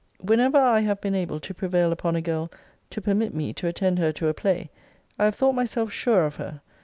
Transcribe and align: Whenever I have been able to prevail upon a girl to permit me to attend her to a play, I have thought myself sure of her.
Whenever 0.19 0.57
I 0.57 0.79
have 0.79 0.99
been 0.99 1.13
able 1.13 1.39
to 1.39 1.53
prevail 1.53 1.91
upon 1.91 2.15
a 2.15 2.23
girl 2.23 2.49
to 2.89 2.99
permit 3.01 3.35
me 3.35 3.53
to 3.53 3.67
attend 3.67 3.99
her 3.99 4.11
to 4.13 4.29
a 4.29 4.33
play, 4.33 4.71
I 5.19 5.25
have 5.25 5.35
thought 5.35 5.53
myself 5.53 5.91
sure 5.91 6.25
of 6.25 6.37
her. 6.37 6.61